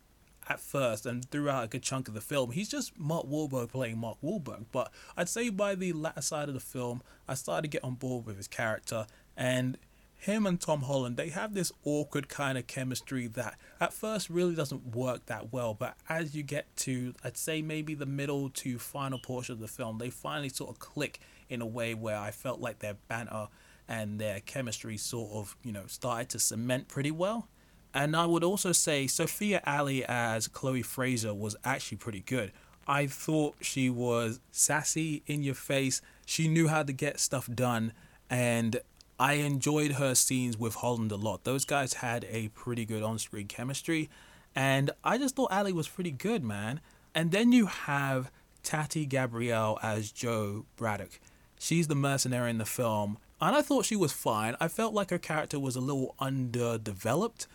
at 0.49 0.61
first 0.61 1.07
and 1.07 1.25
throughout 1.31 1.65
a 1.65 1.69
good 1.69 1.83
chunk 1.83 2.09
of 2.09 2.15
the 2.15 2.21
film, 2.21 2.53
he's 2.53 2.69
just 2.69 2.99
Mark 2.99 3.27
Wahlberg 3.27 3.71
playing 3.71 3.99
Mark 3.99 4.19
Wahlberg. 4.23 4.67
But 4.73 4.91
I'd 5.17 5.29
say 5.29 5.49
by 5.49 5.75
the 5.75 5.93
latter 5.93 6.23
side 6.23 6.49
of 6.49 6.55
the 6.55 6.61
film, 6.61 7.03
I 7.29 7.35
started 7.35 7.63
to 7.63 7.69
get 7.69 7.85
on 7.85 7.95
board 7.95 8.27
with 8.27 8.37
his 8.37 8.49
character 8.49 9.07
and 9.37 9.79
him 10.25 10.47
and 10.47 10.59
Tom 10.59 10.83
Holland, 10.83 11.17
they 11.17 11.29
have 11.29 11.53
this 11.53 11.71
awkward 11.85 12.29
kind 12.29 12.57
of 12.57 12.67
chemistry 12.67 13.27
that 13.27 13.57
at 13.79 13.93
first 13.93 14.31
really 14.31 14.55
doesn't 14.55 14.97
work 14.97 15.27
that 15.27 15.53
well. 15.53 15.75
But 15.75 15.97
as 16.09 16.35
you 16.35 16.43
get 16.43 16.75
to, 16.79 17.15
I'd 17.23 17.37
say 17.37 17.61
maybe 17.61 17.95
the 17.95 18.07
middle 18.07 18.49
to 18.49 18.79
final 18.79 19.19
portion 19.19 19.53
of 19.53 19.61
the 19.61 19.69
film, 19.69 19.99
they 19.99 20.11
finally 20.11 20.49
sort 20.49 20.71
of 20.71 20.79
click 20.79 21.21
in 21.51 21.61
a 21.61 21.67
way 21.67 21.95
where 21.95 22.17
I 22.17 22.31
felt 22.31 22.61
like 22.61 22.79
their 22.79 22.95
banter 23.07 23.49
and 23.87 24.19
their 24.19 24.41
chemistry 24.41 24.97
sort 24.97 25.31
of, 25.33 25.57
you 25.63 25.73
know, 25.73 25.85
started 25.87 26.31
to 26.31 26.39
cement 26.39 26.89
pretty 26.89 27.11
well. 27.11 27.49
And 27.95 28.17
I 28.17 28.27
would 28.27 28.43
also 28.43 28.73
say 28.73 29.07
Sophia 29.07 29.63
Ali 29.65 30.05
as 30.05 30.49
Chloe 30.49 30.83
Fraser 30.83 31.33
was 31.33 31.55
actually 31.65 31.99
pretty 31.99 32.21
good. 32.21 32.51
I 32.89 33.07
thought 33.07 33.55
she 33.61 33.89
was 33.89 34.41
sassy, 34.51 35.23
in 35.27 35.45
your 35.45 35.55
face. 35.55 36.03
She 36.27 36.49
knew 36.49 36.69
how 36.69 36.83
to 36.83 36.93
get 36.93 37.21
stuff 37.21 37.49
done. 37.55 37.93
And 38.29 38.81
I 39.19 39.35
enjoyed 39.35 39.93
her 39.93 40.17
scenes 40.17 40.59
with 40.59 40.75
Holland 40.75 41.13
a 41.13 41.17
lot. 41.17 41.45
Those 41.45 41.65
guys 41.65 41.95
had 41.95 42.27
a 42.29 42.49
pretty 42.49 42.85
good 42.85 43.05
on 43.05 43.19
screen 43.19 43.47
chemistry. 43.47 44.11
And 44.57 44.91
I 45.05 45.17
just 45.17 45.37
thought 45.37 45.53
Ali 45.53 45.73
was 45.73 45.89
pretty 45.89 46.11
good, 46.11 46.43
man. 46.43 46.81
And 47.15 47.31
then 47.31 47.53
you 47.53 47.67
have 47.67 48.31
Tati 48.65 49.07
Gabrielle 49.07 49.79
as 49.83 50.11
Jo 50.11 50.67
Braddock. 50.77 51.21
She's 51.61 51.87
the 51.87 51.95
mercenary 51.95 52.51
in 52.51 52.59
the 52.59 52.65
film, 52.65 53.19
And 53.41 53.55
I 53.55 53.63
thought 53.63 53.85
she 53.85 53.97
was 53.97 54.13
fine. 54.13 54.57
I 54.61 54.69
felt 54.69 54.95
like 54.95 55.11
her 55.11 55.19
character 55.19 55.61
was 55.61 55.77
a 55.77 55.81
little 55.81 56.15
underdeveloped 56.19 57.47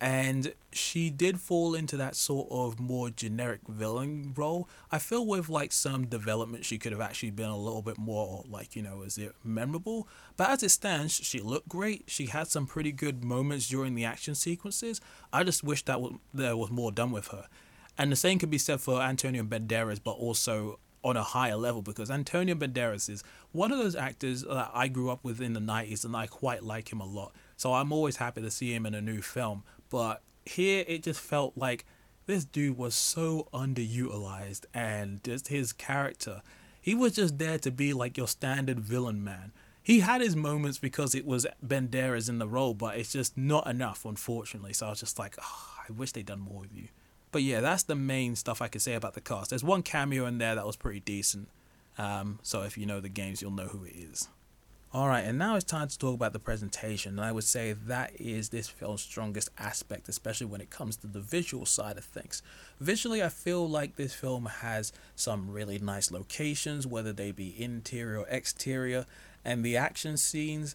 and 0.00 0.54
she 0.72 1.10
did 1.10 1.40
fall 1.40 1.74
into 1.74 1.96
that 1.98 2.16
sort 2.16 2.48
of 2.50 2.80
more 2.80 3.10
generic 3.10 3.60
villain 3.68 4.32
role. 4.34 4.66
I 4.90 4.98
feel 4.98 5.26
with 5.26 5.50
like 5.50 5.72
some 5.72 6.06
development, 6.06 6.64
she 6.64 6.78
could 6.78 6.92
have 6.92 7.02
actually 7.02 7.32
been 7.32 7.50
a 7.50 7.56
little 7.56 7.82
bit 7.82 7.98
more 7.98 8.44
like 8.48 8.74
you 8.74 8.82
know, 8.82 9.02
is 9.02 9.18
it 9.18 9.34
memorable? 9.44 10.08
But 10.38 10.50
as 10.50 10.62
it 10.62 10.70
stands, 10.70 11.12
she 11.12 11.40
looked 11.40 11.68
great. 11.68 12.04
She 12.06 12.26
had 12.26 12.48
some 12.48 12.66
pretty 12.66 12.92
good 12.92 13.22
moments 13.22 13.68
during 13.68 13.94
the 13.94 14.06
action 14.06 14.34
sequences. 14.34 15.00
I 15.32 15.44
just 15.44 15.62
wish 15.62 15.84
that 15.84 15.94
w- 15.94 16.18
there 16.32 16.56
was 16.56 16.70
more 16.70 16.90
done 16.90 17.10
with 17.10 17.28
her. 17.28 17.46
And 17.98 18.10
the 18.10 18.16
same 18.16 18.38
could 18.38 18.50
be 18.50 18.58
said 18.58 18.80
for 18.80 19.02
Antonio 19.02 19.42
Banderas, 19.42 20.00
but 20.02 20.12
also 20.12 20.78
on 21.02 21.16
a 21.16 21.22
higher 21.22 21.56
level 21.56 21.82
because 21.82 22.10
Antonio 22.10 22.54
Banderas 22.54 23.08
is 23.08 23.24
one 23.52 23.72
of 23.72 23.78
those 23.78 23.96
actors 23.96 24.42
that 24.42 24.70
I 24.72 24.88
grew 24.88 25.10
up 25.10 25.24
with 25.24 25.40
in 25.40 25.54
the 25.54 25.60
90s 25.60 26.04
and 26.04 26.14
I 26.14 26.26
quite 26.26 26.62
like 26.62 26.92
him 26.92 27.00
a 27.00 27.06
lot. 27.06 27.32
So 27.56 27.72
I'm 27.72 27.92
always 27.92 28.16
happy 28.16 28.42
to 28.42 28.50
see 28.50 28.74
him 28.74 28.86
in 28.86 28.94
a 28.94 29.00
new 29.00 29.22
film. 29.22 29.64
But 29.90 30.22
here 30.46 30.84
it 30.88 31.02
just 31.02 31.20
felt 31.20 31.52
like 31.56 31.84
this 32.26 32.44
dude 32.44 32.78
was 32.78 32.94
so 32.94 33.48
underutilized 33.52 34.64
and 34.72 35.22
just 35.24 35.48
his 35.48 35.72
character. 35.72 36.42
He 36.80 36.94
was 36.94 37.16
just 37.16 37.38
there 37.38 37.58
to 37.58 37.70
be 37.70 37.92
like 37.92 38.16
your 38.16 38.28
standard 38.28 38.80
villain 38.80 39.22
man. 39.22 39.52
He 39.82 40.00
had 40.00 40.20
his 40.20 40.36
moments 40.36 40.78
because 40.78 41.14
it 41.14 41.26
was 41.26 41.46
Banderas 41.66 42.28
in 42.28 42.38
the 42.38 42.46
role, 42.46 42.74
but 42.74 42.96
it's 42.96 43.12
just 43.12 43.36
not 43.36 43.66
enough, 43.66 44.04
unfortunately. 44.04 44.72
So 44.72 44.86
I 44.86 44.90
was 44.90 45.00
just 45.00 45.18
like, 45.18 45.36
oh, 45.42 45.68
I 45.88 45.92
wish 45.92 46.12
they'd 46.12 46.26
done 46.26 46.40
more 46.40 46.60
with 46.60 46.74
you. 46.74 46.88
But 47.32 47.42
yeah, 47.42 47.60
that's 47.60 47.84
the 47.84 47.94
main 47.94 48.36
stuff 48.36 48.60
I 48.62 48.68
could 48.68 48.82
say 48.82 48.94
about 48.94 49.14
the 49.14 49.20
cast. 49.20 49.50
There's 49.50 49.64
one 49.64 49.82
cameo 49.82 50.26
in 50.26 50.38
there 50.38 50.54
that 50.54 50.66
was 50.66 50.76
pretty 50.76 51.00
decent. 51.00 51.48
Um, 51.98 52.38
so 52.42 52.62
if 52.62 52.78
you 52.78 52.86
know 52.86 53.00
the 53.00 53.08
games, 53.08 53.42
you'll 53.42 53.50
know 53.50 53.68
who 53.68 53.84
it 53.84 53.94
is. 53.94 54.28
Alright, 54.92 55.24
and 55.24 55.38
now 55.38 55.54
it's 55.54 55.64
time 55.64 55.86
to 55.86 55.96
talk 55.96 56.16
about 56.16 56.32
the 56.32 56.40
presentation. 56.40 57.12
And 57.12 57.20
I 57.20 57.30
would 57.30 57.44
say 57.44 57.74
that 57.74 58.10
is 58.20 58.48
this 58.48 58.68
film's 58.68 59.02
strongest 59.02 59.48
aspect, 59.56 60.08
especially 60.08 60.48
when 60.48 60.60
it 60.60 60.68
comes 60.68 60.96
to 60.96 61.06
the 61.06 61.20
visual 61.20 61.64
side 61.64 61.96
of 61.96 62.04
things. 62.04 62.42
Visually, 62.80 63.22
I 63.22 63.28
feel 63.28 63.68
like 63.68 63.94
this 63.94 64.12
film 64.12 64.46
has 64.46 64.92
some 65.14 65.48
really 65.48 65.78
nice 65.78 66.10
locations, 66.10 66.88
whether 66.88 67.12
they 67.12 67.30
be 67.30 67.54
interior 67.56 68.18
or 68.18 68.26
exterior, 68.28 69.06
and 69.44 69.64
the 69.64 69.76
action 69.76 70.16
scenes. 70.16 70.74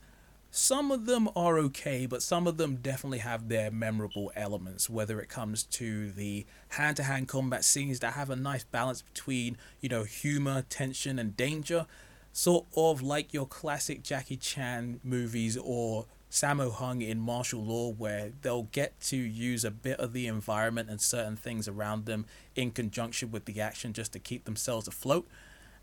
Some 0.50 0.94
of 0.94 1.08
them 1.08 1.28
are 1.36 1.58
okay, 1.58 2.06
but 2.06 2.24
some 2.24 2.48
of 2.48 2.56
them 2.56 2.78
definitely 2.78 3.20
have 3.20 3.50
their 3.50 3.70
memorable 3.70 4.32
elements, 4.34 4.90
whether 4.90 5.20
it 5.20 5.28
comes 5.28 5.64
to 5.64 6.10
the 6.14 6.46
hand 6.70 6.96
to 6.96 7.04
hand 7.04 7.28
combat 7.28 7.66
scenes 7.66 8.00
that 8.00 8.14
have 8.14 8.30
a 8.30 8.38
nice 8.38 8.64
balance 8.64 9.02
between, 9.02 9.58
you 9.82 9.90
know, 9.90 10.06
humor, 10.06 10.64
tension, 10.70 11.20
and 11.20 11.36
danger 11.36 11.86
sort 12.36 12.66
of 12.76 13.02
like 13.02 13.34
your 13.34 13.48
classic 13.48 14.04
Jackie 14.04 14.36
Chan 14.36 15.00
movies 15.06 15.56
or 15.56 16.06
Sammo 16.30 16.70
Hung 16.70 17.02
in 17.02 17.18
martial 17.18 17.64
law, 17.64 17.94
where 17.94 18.34
they'll 18.42 18.64
get 18.74 19.00
to 19.04 19.16
use 19.16 19.64
a 19.64 19.72
bit 19.72 20.02
of 20.02 20.12
the 20.12 20.28
environment 20.28 20.90
and 20.90 21.00
certain 21.00 21.38
things 21.38 21.66
around 21.70 22.06
them 22.06 22.26
in 22.54 22.72
conjunction 22.72 23.32
with 23.32 23.46
the 23.46 23.62
action 23.62 23.94
just 23.94 24.12
to 24.12 24.20
keep 24.20 24.44
themselves 24.44 24.86
afloat. 24.86 25.26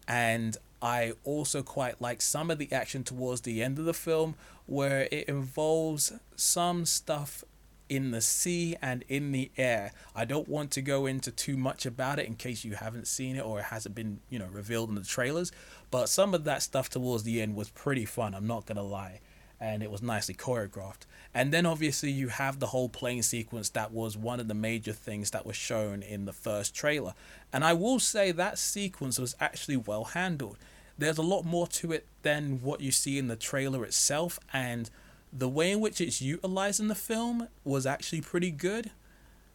And 0.06 0.58
I 0.82 1.14
also 1.24 1.62
quite 1.62 2.02
like 2.02 2.20
some 2.20 2.50
of 2.50 2.58
the 2.58 2.70
action 2.70 3.02
towards 3.02 3.40
the 3.40 3.62
end 3.62 3.78
of 3.78 3.86
the 3.86 3.94
film 3.94 4.34
where 4.66 5.08
it 5.10 5.30
involves 5.30 6.12
some 6.36 6.84
stuff 6.84 7.44
in 7.92 8.10
the 8.10 8.22
sea 8.22 8.74
and 8.80 9.04
in 9.06 9.32
the 9.32 9.50
air. 9.58 9.92
I 10.16 10.24
don't 10.24 10.48
want 10.48 10.70
to 10.70 10.80
go 10.80 11.04
into 11.04 11.30
too 11.30 11.58
much 11.58 11.84
about 11.84 12.18
it 12.18 12.26
in 12.26 12.36
case 12.36 12.64
you 12.64 12.74
haven't 12.74 13.06
seen 13.06 13.36
it 13.36 13.44
or 13.44 13.58
it 13.58 13.64
hasn't 13.64 13.94
been, 13.94 14.20
you 14.30 14.38
know, 14.38 14.48
revealed 14.50 14.88
in 14.88 14.94
the 14.94 15.02
trailers, 15.02 15.52
but 15.90 16.08
some 16.08 16.32
of 16.32 16.44
that 16.44 16.62
stuff 16.62 16.88
towards 16.88 17.24
the 17.24 17.42
end 17.42 17.54
was 17.54 17.68
pretty 17.68 18.06
fun, 18.06 18.34
I'm 18.34 18.46
not 18.46 18.66
to 18.66 18.80
lie. 18.80 19.20
And 19.60 19.82
it 19.82 19.90
was 19.90 20.00
nicely 20.00 20.34
choreographed. 20.34 21.04
And 21.34 21.52
then 21.52 21.66
obviously 21.66 22.10
you 22.10 22.28
have 22.28 22.60
the 22.60 22.68
whole 22.68 22.88
plane 22.88 23.22
sequence 23.22 23.68
that 23.70 23.92
was 23.92 24.16
one 24.16 24.40
of 24.40 24.48
the 24.48 24.54
major 24.54 24.94
things 24.94 25.30
that 25.32 25.44
was 25.44 25.54
shown 25.54 26.02
in 26.02 26.24
the 26.24 26.32
first 26.32 26.74
trailer. 26.74 27.12
And 27.52 27.62
I 27.62 27.74
will 27.74 27.98
say 27.98 28.32
that 28.32 28.56
sequence 28.56 29.18
was 29.18 29.36
actually 29.38 29.76
well 29.76 30.04
handled. 30.04 30.56
There's 30.96 31.18
a 31.18 31.22
lot 31.22 31.44
more 31.44 31.66
to 31.66 31.92
it 31.92 32.06
than 32.22 32.62
what 32.62 32.80
you 32.80 32.90
see 32.90 33.18
in 33.18 33.28
the 33.28 33.36
trailer 33.36 33.84
itself, 33.84 34.40
and 34.50 34.88
the 35.32 35.48
way 35.48 35.72
in 35.72 35.80
which 35.80 36.00
it's 36.00 36.20
utilized 36.20 36.80
in 36.80 36.88
the 36.88 36.94
film 36.94 37.48
was 37.64 37.86
actually 37.86 38.20
pretty 38.20 38.50
good. 38.50 38.90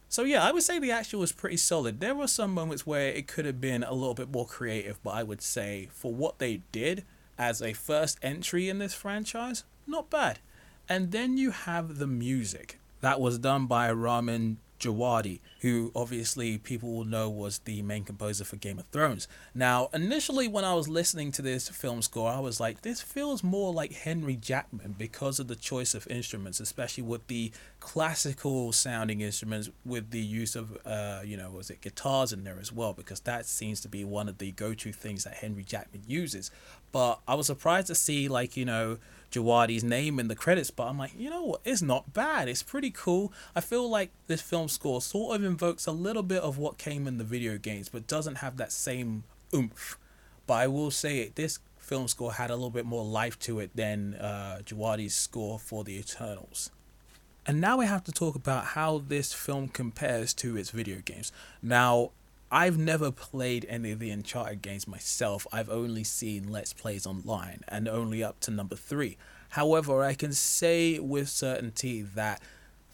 So 0.08 0.24
yeah, 0.24 0.42
I 0.42 0.52
would 0.52 0.62
say 0.62 0.78
the 0.78 0.90
action 0.90 1.18
was 1.18 1.32
pretty 1.32 1.58
solid. 1.58 2.00
There 2.00 2.14
were 2.14 2.26
some 2.26 2.52
moments 2.52 2.86
where 2.86 3.08
it 3.08 3.28
could 3.28 3.44
have 3.44 3.60
been 3.60 3.82
a 3.82 3.92
little 3.92 4.14
bit 4.14 4.30
more 4.30 4.46
creative, 4.46 5.02
but 5.02 5.10
I 5.10 5.22
would 5.22 5.42
say 5.42 5.88
for 5.92 6.12
what 6.12 6.38
they 6.38 6.62
did 6.72 7.04
as 7.36 7.62
a 7.62 7.74
first 7.74 8.18
entry 8.22 8.68
in 8.68 8.78
this 8.78 8.94
franchise, 8.94 9.64
not 9.86 10.10
bad. 10.10 10.40
And 10.88 11.12
then 11.12 11.36
you 11.36 11.50
have 11.50 11.98
the 11.98 12.06
music 12.06 12.80
that 13.00 13.20
was 13.20 13.38
done 13.38 13.66
by 13.66 13.90
Ramin 13.92 14.58
Djawadi, 14.78 15.40
who 15.60 15.90
obviously 15.94 16.58
people 16.58 16.94
will 16.94 17.04
know 17.04 17.28
was 17.28 17.58
the 17.60 17.82
main 17.82 18.04
composer 18.04 18.44
for 18.44 18.56
Game 18.56 18.78
of 18.78 18.86
Thrones. 18.86 19.28
Now, 19.54 19.88
initially, 19.92 20.48
when 20.48 20.64
I 20.64 20.74
was 20.74 20.88
listening 20.88 21.32
to 21.32 21.42
this 21.42 21.68
film 21.68 22.02
score, 22.02 22.30
I 22.30 22.40
was 22.40 22.60
like, 22.60 22.82
this 22.82 23.00
feels 23.00 23.42
more 23.42 23.72
like 23.72 23.92
Henry 23.92 24.36
Jackman 24.36 24.94
because 24.96 25.40
of 25.40 25.48
the 25.48 25.56
choice 25.56 25.94
of 25.94 26.06
instruments, 26.08 26.60
especially 26.60 27.02
with 27.02 27.26
the 27.26 27.52
classical 27.80 28.72
sounding 28.72 29.20
instruments, 29.20 29.70
with 29.84 30.10
the 30.10 30.20
use 30.20 30.54
of, 30.54 30.78
uh, 30.86 31.20
you 31.24 31.36
know, 31.36 31.50
was 31.50 31.70
it 31.70 31.80
guitars 31.80 32.32
in 32.32 32.44
there 32.44 32.58
as 32.60 32.72
well, 32.72 32.92
because 32.92 33.20
that 33.20 33.46
seems 33.46 33.80
to 33.80 33.88
be 33.88 34.04
one 34.04 34.28
of 34.28 34.38
the 34.38 34.52
go 34.52 34.74
to 34.74 34.92
things 34.92 35.24
that 35.24 35.34
Henry 35.34 35.64
Jackman 35.64 36.02
uses. 36.06 36.50
But 36.92 37.20
I 37.26 37.34
was 37.34 37.46
surprised 37.46 37.88
to 37.88 37.94
see, 37.94 38.28
like, 38.28 38.56
you 38.56 38.64
know, 38.64 38.98
Djawadi's 39.30 39.84
name 39.84 40.18
in 40.18 40.28
the 40.28 40.34
credits, 40.34 40.70
but 40.70 40.86
I'm 40.88 40.98
like, 40.98 41.12
you 41.16 41.30
know 41.30 41.42
what? 41.42 41.60
It's 41.64 41.82
not 41.82 42.12
bad. 42.12 42.48
It's 42.48 42.62
pretty 42.62 42.90
cool. 42.90 43.32
I 43.54 43.60
feel 43.60 43.88
like 43.88 44.10
this 44.26 44.40
film 44.40 44.68
score 44.68 45.00
sort 45.02 45.36
of 45.36 45.44
invokes 45.44 45.86
a 45.86 45.92
little 45.92 46.22
bit 46.22 46.42
of 46.42 46.58
what 46.58 46.78
came 46.78 47.06
in 47.06 47.18
the 47.18 47.24
video 47.24 47.58
games, 47.58 47.88
but 47.88 48.06
doesn't 48.06 48.36
have 48.36 48.56
that 48.56 48.72
same 48.72 49.24
oomph. 49.54 49.98
But 50.46 50.54
I 50.54 50.66
will 50.66 50.90
say 50.90 51.18
it, 51.18 51.36
this 51.36 51.58
film 51.76 52.08
score 52.08 52.34
had 52.34 52.50
a 52.50 52.54
little 52.54 52.70
bit 52.70 52.86
more 52.86 53.04
life 53.04 53.38
to 53.40 53.60
it 53.60 53.70
than 53.74 54.14
uh, 54.14 54.60
Djawadi's 54.64 55.14
score 55.14 55.58
for 55.58 55.84
the 55.84 55.98
Eternals. 55.98 56.70
And 57.46 57.60
now 57.60 57.78
we 57.78 57.86
have 57.86 58.04
to 58.04 58.12
talk 58.12 58.34
about 58.34 58.66
how 58.66 58.98
this 58.98 59.32
film 59.32 59.68
compares 59.68 60.34
to 60.34 60.56
its 60.56 60.70
video 60.70 61.00
games. 61.02 61.32
Now, 61.62 62.10
I've 62.50 62.78
never 62.78 63.10
played 63.10 63.66
any 63.68 63.92
of 63.92 63.98
the 63.98 64.10
Uncharted 64.10 64.62
games 64.62 64.88
myself. 64.88 65.46
I've 65.52 65.68
only 65.68 66.02
seen 66.02 66.50
Let's 66.50 66.72
Plays 66.72 67.06
online 67.06 67.60
and 67.68 67.86
only 67.86 68.24
up 68.24 68.40
to 68.40 68.50
number 68.50 68.74
three. 68.74 69.18
However, 69.50 70.02
I 70.02 70.14
can 70.14 70.32
say 70.32 70.98
with 70.98 71.28
certainty 71.28 72.00
that 72.00 72.40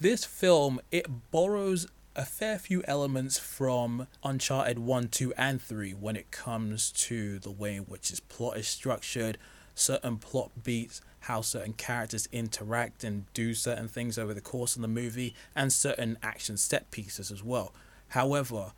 this 0.01 0.25
film 0.25 0.81
it 0.91 1.07
borrows 1.31 1.87
a 2.17 2.25
fair 2.25 2.59
few 2.59 2.83
elements 2.89 3.39
from 3.39 4.09
Uncharted 4.25 4.81
1, 4.81 5.09
2, 5.09 5.35
and 5.35 5.63
3 5.63 5.93
when 5.93 6.17
it 6.17 6.33
comes 6.33 6.91
to 6.93 7.39
the 7.39 7.51
way 7.51 7.77
in 7.77 7.83
which 7.83 8.11
its 8.11 8.21
plot 8.21 8.57
is 8.57 8.67
structured, 8.67 9.39
certain 9.77 10.17
plot 10.17 10.51
beats, 10.65 11.01
how 11.21 11.41
certain 11.41 11.75
characters 11.75 12.29
interact 12.33 13.05
and 13.05 13.33
do 13.35 13.55
certain 13.55 13.89
things 13.89 14.19
over 14.19 14.35
the 14.35 14.41
course 14.41 14.75
of 14.75 14.83
the 14.83 14.89
movie, 14.89 15.35
and 15.55 15.73
certain 15.73 16.19
action 16.25 16.57
set 16.57 16.91
pieces 16.91 17.31
as 17.31 17.43
well. 17.43 17.73
However, 18.09 18.73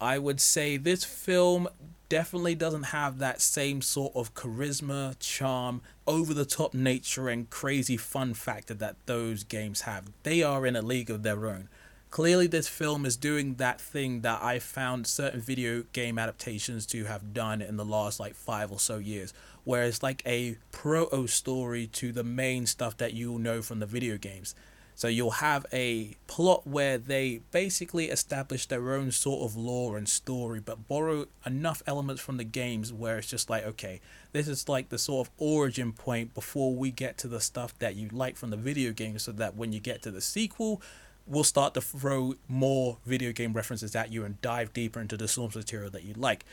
I 0.00 0.18
would 0.18 0.40
say 0.40 0.76
this 0.78 1.04
film 1.04 1.68
definitely 2.08 2.54
doesn't 2.54 2.84
have 2.84 3.18
that 3.18 3.40
same 3.40 3.82
sort 3.82 4.12
of 4.16 4.34
charisma, 4.34 5.16
charm, 5.20 5.82
over 6.06 6.32
the 6.32 6.46
top 6.46 6.74
nature, 6.74 7.28
and 7.28 7.48
crazy 7.50 7.96
fun 7.96 8.34
factor 8.34 8.74
that 8.74 8.96
those 9.06 9.44
games 9.44 9.82
have. 9.82 10.10
They 10.22 10.42
are 10.42 10.66
in 10.66 10.74
a 10.74 10.82
league 10.82 11.10
of 11.10 11.22
their 11.22 11.46
own. 11.46 11.68
Clearly, 12.10 12.48
this 12.48 12.66
film 12.66 13.06
is 13.06 13.16
doing 13.16 13.54
that 13.56 13.80
thing 13.80 14.22
that 14.22 14.42
I 14.42 14.58
found 14.58 15.06
certain 15.06 15.40
video 15.40 15.84
game 15.92 16.18
adaptations 16.18 16.84
to 16.86 17.04
have 17.04 17.32
done 17.32 17.62
in 17.62 17.76
the 17.76 17.84
last 17.84 18.18
like 18.18 18.34
five 18.34 18.72
or 18.72 18.80
so 18.80 18.98
years, 18.98 19.32
where 19.62 19.84
it's 19.84 20.02
like 20.02 20.22
a 20.26 20.56
proto 20.72 21.28
story 21.28 21.86
to 21.88 22.10
the 22.10 22.24
main 22.24 22.66
stuff 22.66 22.96
that 22.96 23.14
you'll 23.14 23.38
know 23.38 23.62
from 23.62 23.78
the 23.78 23.86
video 23.86 24.16
games. 24.16 24.56
So 25.00 25.08
you'll 25.08 25.30
have 25.30 25.64
a 25.72 26.14
plot 26.26 26.66
where 26.66 26.98
they 26.98 27.40
basically 27.52 28.10
establish 28.10 28.66
their 28.66 28.92
own 28.92 29.12
sort 29.12 29.50
of 29.50 29.56
lore 29.56 29.96
and 29.96 30.06
story, 30.06 30.60
but 30.60 30.88
borrow 30.88 31.24
enough 31.46 31.82
elements 31.86 32.20
from 32.20 32.36
the 32.36 32.44
games 32.44 32.92
where 32.92 33.16
it's 33.16 33.26
just 33.26 33.48
like, 33.48 33.64
okay, 33.64 34.02
this 34.32 34.46
is 34.46 34.68
like 34.68 34.90
the 34.90 34.98
sort 34.98 35.26
of 35.26 35.32
origin 35.38 35.94
point 35.94 36.34
before 36.34 36.74
we 36.74 36.90
get 36.90 37.16
to 37.16 37.28
the 37.28 37.40
stuff 37.40 37.78
that 37.78 37.96
you 37.96 38.10
like 38.12 38.36
from 38.36 38.50
the 38.50 38.58
video 38.58 38.92
game, 38.92 39.18
so 39.18 39.32
that 39.32 39.56
when 39.56 39.72
you 39.72 39.80
get 39.80 40.02
to 40.02 40.10
the 40.10 40.20
sequel, 40.20 40.82
we'll 41.26 41.44
start 41.44 41.72
to 41.72 41.80
throw 41.80 42.34
more 42.46 42.98
video 43.06 43.32
game 43.32 43.54
references 43.54 43.96
at 43.96 44.12
you 44.12 44.22
and 44.26 44.38
dive 44.42 44.70
deeper 44.74 45.00
into 45.00 45.16
the 45.16 45.28
source 45.28 45.56
material 45.56 45.90
that 45.90 46.04
you 46.04 46.12
like. 46.12 46.44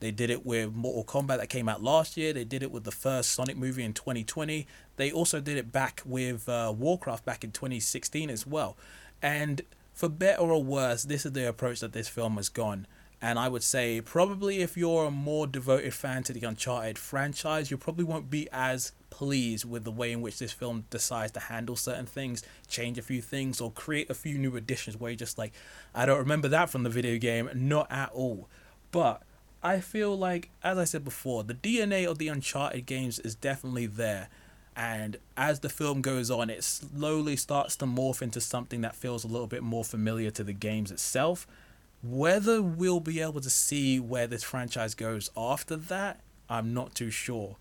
They 0.00 0.10
did 0.10 0.30
it 0.30 0.44
with 0.44 0.74
Mortal 0.74 1.04
Kombat 1.04 1.38
that 1.38 1.48
came 1.48 1.68
out 1.68 1.82
last 1.82 2.16
year. 2.16 2.32
They 2.32 2.44
did 2.44 2.62
it 2.62 2.72
with 2.72 2.84
the 2.84 2.90
first 2.90 3.30
Sonic 3.30 3.56
movie 3.56 3.84
in 3.84 3.92
2020. 3.92 4.66
They 4.96 5.12
also 5.12 5.40
did 5.40 5.58
it 5.58 5.70
back 5.70 6.02
with 6.04 6.48
uh, 6.48 6.74
Warcraft 6.76 7.24
back 7.24 7.44
in 7.44 7.52
2016 7.52 8.30
as 8.30 8.46
well. 8.46 8.76
And 9.22 9.62
for 9.92 10.08
better 10.08 10.42
or 10.42 10.62
worse, 10.64 11.04
this 11.04 11.26
is 11.26 11.32
the 11.32 11.46
approach 11.46 11.80
that 11.80 11.92
this 11.92 12.08
film 12.08 12.36
has 12.36 12.48
gone. 12.48 12.86
And 13.22 13.38
I 13.38 13.48
would 13.48 13.62
say, 13.62 14.00
probably 14.00 14.62
if 14.62 14.78
you're 14.78 15.04
a 15.04 15.10
more 15.10 15.46
devoted 15.46 15.92
fan 15.92 16.22
to 16.22 16.32
the 16.32 16.46
Uncharted 16.46 16.96
franchise, 16.96 17.70
you 17.70 17.76
probably 17.76 18.04
won't 18.04 18.30
be 18.30 18.48
as 18.50 18.92
pleased 19.10 19.66
with 19.66 19.84
the 19.84 19.90
way 19.90 20.12
in 20.12 20.22
which 20.22 20.38
this 20.38 20.52
film 20.52 20.86
decides 20.88 21.32
to 21.32 21.40
handle 21.40 21.76
certain 21.76 22.06
things, 22.06 22.42
change 22.66 22.96
a 22.96 23.02
few 23.02 23.20
things, 23.20 23.60
or 23.60 23.70
create 23.72 24.08
a 24.08 24.14
few 24.14 24.38
new 24.38 24.56
additions 24.56 24.96
where 24.96 25.10
you're 25.10 25.18
just 25.18 25.36
like, 25.36 25.52
I 25.94 26.06
don't 26.06 26.18
remember 26.18 26.48
that 26.48 26.70
from 26.70 26.82
the 26.82 26.88
video 26.88 27.18
game, 27.18 27.50
not 27.52 27.92
at 27.92 28.10
all. 28.12 28.48
But 28.90 29.22
I 29.62 29.80
feel 29.80 30.16
like, 30.16 30.50
as 30.62 30.78
I 30.78 30.84
said 30.84 31.04
before, 31.04 31.44
the 31.44 31.54
DNA 31.54 32.08
of 32.08 32.18
the 32.18 32.28
Uncharted 32.28 32.86
games 32.86 33.18
is 33.18 33.34
definitely 33.34 33.86
there. 33.86 34.28
And 34.74 35.18
as 35.36 35.60
the 35.60 35.68
film 35.68 36.00
goes 36.00 36.30
on, 36.30 36.48
it 36.48 36.64
slowly 36.64 37.36
starts 37.36 37.76
to 37.76 37.84
morph 37.86 38.22
into 38.22 38.40
something 38.40 38.80
that 38.80 38.96
feels 38.96 39.24
a 39.24 39.28
little 39.28 39.46
bit 39.46 39.62
more 39.62 39.84
familiar 39.84 40.30
to 40.30 40.44
the 40.44 40.54
games 40.54 40.90
itself. 40.90 41.46
Whether 42.02 42.62
we'll 42.62 43.00
be 43.00 43.20
able 43.20 43.42
to 43.42 43.50
see 43.50 44.00
where 44.00 44.26
this 44.26 44.42
franchise 44.42 44.94
goes 44.94 45.30
after 45.36 45.76
that, 45.76 46.20
I'm 46.48 46.72
not 46.72 46.94
too 46.94 47.10
sure. 47.10 47.56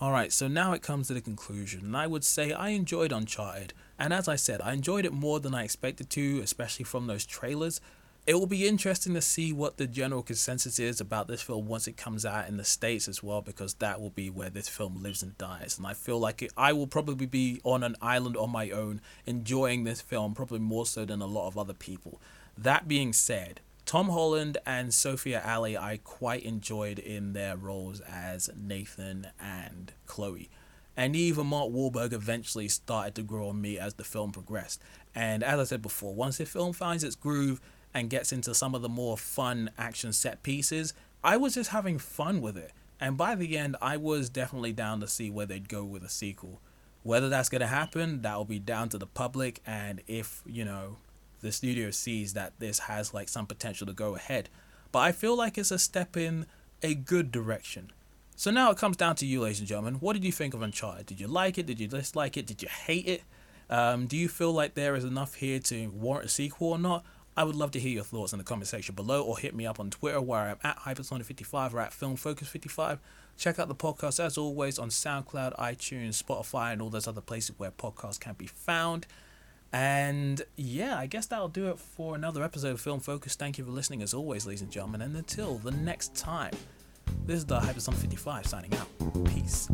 Alright, 0.00 0.32
so 0.32 0.46
now 0.46 0.72
it 0.72 0.82
comes 0.82 1.08
to 1.08 1.14
the 1.14 1.20
conclusion, 1.20 1.80
and 1.84 1.96
I 1.96 2.06
would 2.06 2.24
say 2.24 2.52
I 2.52 2.70
enjoyed 2.70 3.12
Uncharted, 3.12 3.72
and 3.98 4.12
as 4.12 4.26
I 4.26 4.36
said, 4.36 4.60
I 4.60 4.72
enjoyed 4.72 5.04
it 5.04 5.12
more 5.12 5.38
than 5.38 5.54
I 5.54 5.64
expected 5.64 6.10
to, 6.10 6.40
especially 6.40 6.84
from 6.84 7.06
those 7.06 7.26
trailers. 7.26 7.80
It 8.24 8.34
will 8.34 8.46
be 8.46 8.68
interesting 8.68 9.14
to 9.14 9.20
see 9.20 9.52
what 9.52 9.78
the 9.78 9.88
general 9.88 10.22
consensus 10.22 10.78
is 10.78 11.00
about 11.00 11.26
this 11.26 11.42
film 11.42 11.66
once 11.66 11.88
it 11.88 11.96
comes 11.96 12.24
out 12.24 12.48
in 12.48 12.56
the 12.56 12.64
States 12.64 13.08
as 13.08 13.20
well, 13.20 13.42
because 13.42 13.74
that 13.74 14.00
will 14.00 14.10
be 14.10 14.30
where 14.30 14.48
this 14.48 14.68
film 14.68 15.02
lives 15.02 15.24
and 15.24 15.36
dies. 15.38 15.76
And 15.76 15.84
I 15.88 15.94
feel 15.94 16.20
like 16.20 16.40
it, 16.40 16.52
I 16.56 16.72
will 16.72 16.86
probably 16.86 17.26
be 17.26 17.60
on 17.64 17.82
an 17.82 17.96
island 18.00 18.36
on 18.36 18.50
my 18.50 18.70
own, 18.70 19.00
enjoying 19.26 19.82
this 19.82 20.00
film, 20.00 20.34
probably 20.34 20.60
more 20.60 20.86
so 20.86 21.04
than 21.04 21.20
a 21.20 21.26
lot 21.26 21.48
of 21.48 21.58
other 21.58 21.74
people. 21.74 22.20
That 22.56 22.86
being 22.86 23.12
said, 23.12 23.60
Tom 23.86 24.10
Holland 24.10 24.56
and 24.64 24.94
Sophia 24.94 25.42
Ali, 25.44 25.76
I 25.76 25.98
quite 26.04 26.44
enjoyed 26.44 27.00
in 27.00 27.32
their 27.32 27.56
roles 27.56 28.00
as 28.02 28.48
Nathan 28.56 29.28
and 29.40 29.94
Chloe. 30.06 30.48
And 30.96 31.16
even 31.16 31.48
Mark 31.48 31.70
Wahlberg 31.70 32.12
eventually 32.12 32.68
started 32.68 33.16
to 33.16 33.22
grow 33.22 33.48
on 33.48 33.60
me 33.60 33.78
as 33.78 33.94
the 33.94 34.04
film 34.04 34.30
progressed. 34.30 34.80
And 35.12 35.42
as 35.42 35.58
I 35.58 35.64
said 35.64 35.82
before, 35.82 36.14
once 36.14 36.38
the 36.38 36.46
film 36.46 36.72
finds 36.72 37.02
its 37.02 37.16
groove 37.16 37.60
and 37.94 38.10
gets 38.10 38.32
into 38.32 38.54
some 38.54 38.74
of 38.74 38.82
the 38.82 38.88
more 38.88 39.16
fun 39.16 39.70
action 39.76 40.12
set 40.12 40.42
pieces, 40.42 40.94
I 41.22 41.36
was 41.36 41.54
just 41.54 41.70
having 41.70 41.98
fun 41.98 42.40
with 42.40 42.56
it. 42.56 42.72
And 43.00 43.16
by 43.16 43.34
the 43.34 43.58
end, 43.58 43.76
I 43.82 43.96
was 43.96 44.28
definitely 44.28 44.72
down 44.72 45.00
to 45.00 45.08
see 45.08 45.30
where 45.30 45.46
they'd 45.46 45.68
go 45.68 45.84
with 45.84 46.04
a 46.04 46.08
sequel. 46.08 46.60
Whether 47.02 47.28
that's 47.28 47.48
going 47.48 47.60
to 47.60 47.66
happen, 47.66 48.22
that 48.22 48.36
will 48.36 48.44
be 48.44 48.60
down 48.60 48.88
to 48.90 48.98
the 48.98 49.06
public, 49.06 49.60
and 49.66 50.02
if, 50.06 50.42
you 50.46 50.64
know, 50.64 50.98
the 51.40 51.50
studio 51.50 51.90
sees 51.90 52.34
that 52.34 52.52
this 52.60 52.80
has 52.80 53.12
like 53.12 53.28
some 53.28 53.46
potential 53.46 53.88
to 53.88 53.92
go 53.92 54.14
ahead. 54.14 54.48
But 54.92 55.00
I 55.00 55.12
feel 55.12 55.36
like 55.36 55.58
it's 55.58 55.72
a 55.72 55.78
step 55.78 56.16
in 56.16 56.46
a 56.82 56.94
good 56.94 57.32
direction. 57.32 57.90
So 58.36 58.50
now 58.50 58.70
it 58.70 58.78
comes 58.78 58.96
down 58.96 59.16
to 59.16 59.26
you, 59.26 59.40
ladies 59.40 59.58
and 59.58 59.68
gentlemen. 59.68 59.94
What 59.94 60.12
did 60.14 60.24
you 60.24 60.32
think 60.32 60.54
of 60.54 60.62
Uncharted? 60.62 61.06
Did 61.06 61.20
you 61.20 61.26
like 61.26 61.58
it? 61.58 61.66
Did 61.66 61.80
you 61.80 61.88
dislike 61.88 62.36
it? 62.36 62.46
Did 62.46 62.62
you 62.62 62.68
hate 62.68 63.06
it? 63.06 63.22
Um, 63.68 64.06
do 64.06 64.16
you 64.16 64.28
feel 64.28 64.52
like 64.52 64.74
there 64.74 64.94
is 64.94 65.04
enough 65.04 65.34
here 65.34 65.58
to 65.58 65.88
warrant 65.88 66.26
a 66.26 66.28
sequel 66.28 66.68
or 66.68 66.78
not? 66.78 67.04
I 67.36 67.44
would 67.44 67.56
love 67.56 67.70
to 67.72 67.80
hear 67.80 67.92
your 67.92 68.04
thoughts 68.04 68.32
in 68.32 68.38
the 68.38 68.44
comment 68.44 68.68
section 68.68 68.94
below 68.94 69.22
or 69.22 69.38
hit 69.38 69.54
me 69.54 69.66
up 69.66 69.80
on 69.80 69.90
Twitter 69.90 70.20
where 70.20 70.40
I'm 70.40 70.58
at 70.62 70.78
Hypersonic55 70.80 71.72
or 71.72 71.80
at 71.80 71.90
FilmFocus55. 71.92 72.98
Check 73.38 73.58
out 73.58 73.68
the 73.68 73.74
podcast 73.74 74.22
as 74.22 74.36
always 74.36 74.78
on 74.78 74.90
SoundCloud, 74.90 75.56
iTunes, 75.58 76.22
Spotify, 76.22 76.72
and 76.72 76.82
all 76.82 76.90
those 76.90 77.08
other 77.08 77.22
places 77.22 77.58
where 77.58 77.70
podcasts 77.70 78.20
can 78.20 78.34
be 78.34 78.46
found. 78.46 79.06
And 79.72 80.42
yeah, 80.56 80.98
I 80.98 81.06
guess 81.06 81.26
that'll 81.26 81.48
do 81.48 81.68
it 81.70 81.78
for 81.78 82.14
another 82.14 82.44
episode 82.44 82.72
of 82.72 82.80
Film 82.80 83.00
Focus. 83.00 83.34
Thank 83.34 83.56
you 83.56 83.64
for 83.64 83.70
listening 83.70 84.02
as 84.02 84.12
always, 84.12 84.46
ladies 84.46 84.60
and 84.60 84.70
gentlemen. 84.70 85.00
And 85.00 85.16
until 85.16 85.54
the 85.54 85.70
next 85.70 86.14
time, 86.14 86.52
this 87.24 87.38
is 87.38 87.46
the 87.46 87.58
Hyperson 87.58 87.94
55 87.94 88.46
signing 88.46 88.74
out. 88.74 88.88
Peace. 89.24 89.68